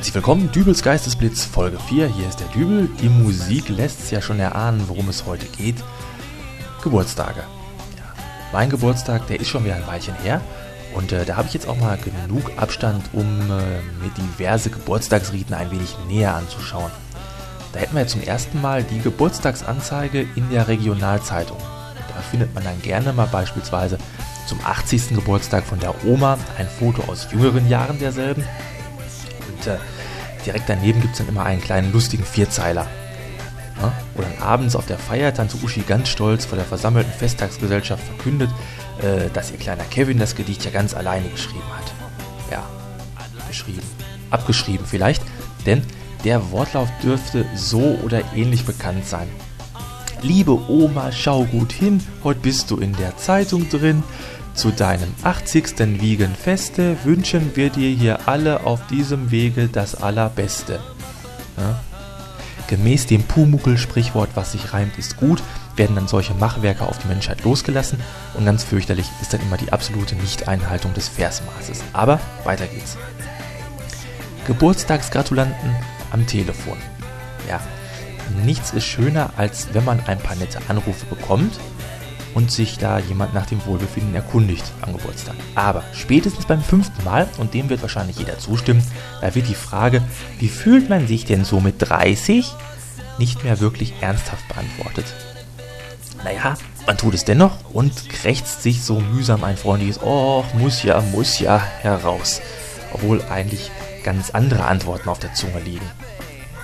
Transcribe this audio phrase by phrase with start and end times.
[0.00, 2.06] herzlich willkommen, Dübels Geistesblitz Folge 4.
[2.06, 2.88] Hier ist der Dübel.
[3.02, 5.76] Die Musik lässt es ja schon erahnen, worum es heute geht.
[6.82, 7.40] Geburtstage.
[7.40, 8.14] Ja,
[8.50, 10.40] mein Geburtstag, der ist schon wieder ein Weilchen her.
[10.94, 15.54] Und äh, da habe ich jetzt auch mal genug Abstand, um äh, mir diverse Geburtstagsriten
[15.54, 16.90] ein wenig näher anzuschauen.
[17.74, 21.58] Da hätten wir zum ersten Mal die Geburtstagsanzeige in der Regionalzeitung.
[21.58, 23.98] Da findet man dann gerne mal beispielsweise
[24.46, 25.10] zum 80.
[25.10, 28.46] Geburtstag von der Oma ein Foto aus jüngeren Jahren derselben.
[29.60, 29.76] Und äh,
[30.46, 32.86] direkt daneben gibt es dann immer einen kleinen lustigen Vierzeiler.
[33.80, 33.92] Ja?
[34.16, 38.50] Dann abends auf der Feier Tante Uschi ganz stolz vor der versammelten Festtagsgesellschaft verkündet,
[39.02, 41.92] äh, dass ihr kleiner Kevin das Gedicht ja ganz alleine geschrieben hat.
[42.50, 42.64] Ja,
[43.48, 43.82] geschrieben.
[44.30, 45.22] Abgeschrieben vielleicht,
[45.66, 45.82] denn
[46.24, 49.28] der Wortlauf dürfte so oder ähnlich bekannt sein.
[50.22, 54.02] Liebe Oma, schau gut hin, heute bist du in der Zeitung drin.
[54.60, 56.02] Zu deinem 80.
[56.02, 60.80] Wiegenfeste wünschen wir dir hier alle auf diesem Wege das Allerbeste.
[61.56, 61.80] Ja?
[62.66, 65.42] Gemäß dem Pumuckel-Sprichwort, was sich reimt, ist gut,
[65.76, 68.00] werden dann solche Machwerke auf die Menschheit losgelassen
[68.34, 71.82] und ganz fürchterlich ist dann immer die absolute Nichteinhaltung des Versmaßes.
[71.94, 72.98] Aber weiter geht's.
[74.46, 75.74] Geburtstagsgratulanten
[76.10, 76.76] am Telefon.
[77.48, 77.60] Ja,
[78.44, 81.58] nichts ist schöner, als wenn man ein paar nette Anrufe bekommt
[82.34, 85.34] und sich da jemand nach dem Wohlbefinden erkundigt am Geburtstag.
[85.54, 88.82] Aber spätestens beim fünften Mal, und dem wird wahrscheinlich jeder zustimmen,
[89.20, 90.02] da wird die Frage,
[90.38, 92.52] wie fühlt man sich denn so mit 30,
[93.18, 95.04] nicht mehr wirklich ernsthaft beantwortet.
[96.24, 96.54] Naja,
[96.86, 101.38] man tut es dennoch und krächzt sich so mühsam ein freundliches Oh, muss ja, muss
[101.38, 102.40] ja heraus.
[102.92, 103.70] Obwohl eigentlich
[104.02, 105.88] ganz andere Antworten auf der Zunge liegen.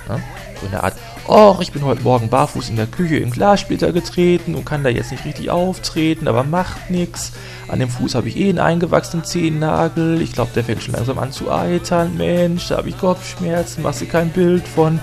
[0.07, 0.19] Ja?
[0.59, 0.95] So in der Art,
[1.27, 4.89] oh, ich bin heute Morgen barfuß in der Küche in Glassplitter getreten und kann da
[4.89, 7.33] jetzt nicht richtig auftreten, aber macht nichts.
[7.67, 10.21] An dem Fuß habe ich eh einen eingewachsenen Zehennagel.
[10.21, 12.17] Ich glaube, der fängt schon langsam an zu eitern.
[12.17, 14.99] Mensch, da habe ich Kopfschmerzen, machst du kein Bild von.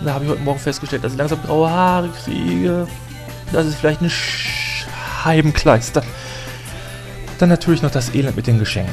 [0.00, 2.86] Und da habe ich heute Morgen festgestellt, dass ich langsam graue Haare kriege.
[3.52, 6.02] Das ist vielleicht ein Scheibenkleister.
[7.38, 8.92] Dann natürlich noch das Elend mit den Geschenken.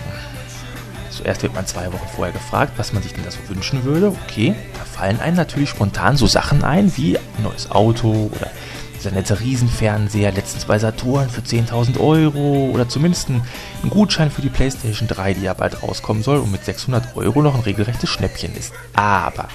[1.26, 4.10] Zuerst wird man zwei Wochen vorher gefragt, was man sich denn da so wünschen würde.
[4.10, 8.52] Okay, da fallen einem natürlich spontan so Sachen ein wie ein neues Auto oder
[8.96, 13.42] dieser nette Riesenfernseher, letztens bei Saturn für 10.000 Euro oder zumindest ein,
[13.82, 17.42] ein Gutschein für die PlayStation 3, die ja bald rauskommen soll und mit 600 Euro
[17.42, 18.76] noch ein regelrechtes Schnäppchen ist.
[18.94, 19.48] Aber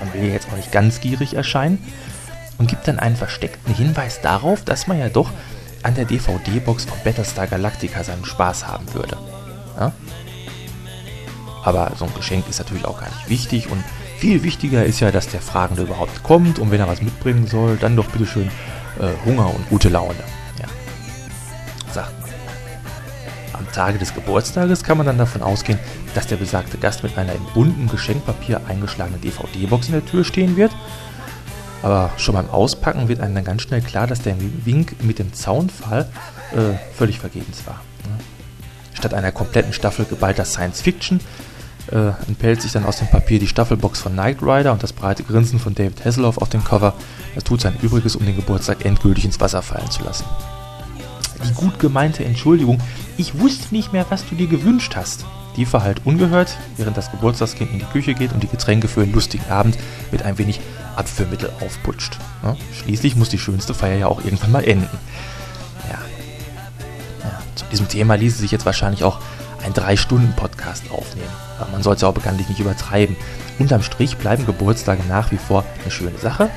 [0.00, 1.78] man will ja jetzt auch nicht ganz gierig erscheinen
[2.58, 5.30] und gibt dann einen versteckten Hinweis darauf, dass man ja doch
[5.84, 9.16] an der DVD-Box von Battlestar Galactica seinen Spaß haben würde.
[11.68, 13.84] Aber so ein Geschenk ist natürlich auch gar nicht wichtig und
[14.16, 17.76] viel wichtiger ist ja, dass der Fragende überhaupt kommt und wenn er was mitbringen soll,
[17.76, 18.48] dann doch bitteschön
[18.98, 20.14] äh, Hunger und gute Laune.
[20.58, 20.66] Ja.
[21.92, 22.30] Sagt man.
[23.52, 25.78] Am Tage des Geburtstages kann man dann davon ausgehen,
[26.14, 30.56] dass der besagte Gast mit einer in buntem Geschenkpapier eingeschlagenen DVD-Box in der Tür stehen
[30.56, 30.72] wird.
[31.82, 35.34] Aber schon beim Auspacken wird einem dann ganz schnell klar, dass der Wink mit dem
[35.34, 36.08] Zaunfall
[36.52, 37.82] äh, völlig vergebens war.
[38.94, 41.20] Statt einer kompletten Staffel geballter Science Fiction
[41.90, 45.22] äh, entpellt sich dann aus dem Papier die Staffelbox von Knight Rider und das breite
[45.22, 46.94] Grinsen von David Hasselhoff auf dem Cover.
[47.34, 50.24] Das tut sein Übriges, um den Geburtstag endgültig ins Wasser fallen zu lassen.
[51.46, 52.80] Die gut gemeinte Entschuldigung,
[53.16, 55.24] ich wusste nicht mehr, was du dir gewünscht hast.
[55.56, 59.12] Die verhallt ungehört, während das Geburtstagskind in die Küche geht und die Getränke für einen
[59.12, 59.76] lustigen Abend
[60.12, 60.60] mit ein wenig
[60.96, 62.18] Abführmittel aufputscht.
[62.42, 64.98] Ja, schließlich muss die schönste Feier ja auch irgendwann mal enden.
[65.88, 65.98] Ja.
[67.24, 69.20] ja zu diesem Thema ließe sich jetzt wahrscheinlich auch
[69.68, 71.30] ein 3-Stunden-Podcast aufnehmen.
[71.58, 73.16] Aber man soll es auch bekanntlich nicht übertreiben.
[73.58, 76.50] Unterm Strich bleiben Geburtstage nach wie vor eine schöne Sache.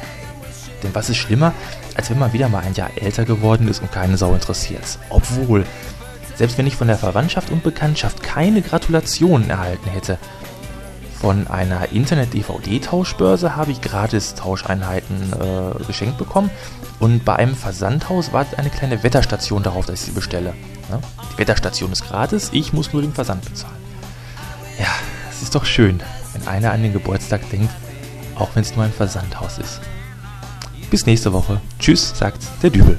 [0.84, 1.54] Denn was ist schlimmer,
[1.96, 4.98] als wenn man wieder mal ein Jahr älter geworden ist und keine Sau interessiert?
[5.10, 5.66] Obwohl,
[6.36, 10.18] selbst wenn ich von der Verwandtschaft und Bekanntschaft keine Gratulationen erhalten hätte,
[11.22, 16.50] von einer Internet-DVD-Tauschbörse habe ich gratis Tauscheinheiten äh, geschenkt bekommen
[17.00, 20.56] und bei einem Versandhaus wartet eine kleine Wetterstation darauf, dass ich sie bestelle.
[20.90, 21.00] Ja?
[21.32, 23.78] Die Wetterstation ist gratis, ich muss nur den Versand bezahlen.
[24.80, 24.88] Ja,
[25.30, 26.02] es ist doch schön,
[26.34, 27.72] wenn einer an den Geburtstag denkt,
[28.36, 29.80] auch wenn es nur ein Versandhaus ist.
[30.90, 31.62] Bis nächste Woche.
[31.78, 32.98] Tschüss, sagt der Dübel.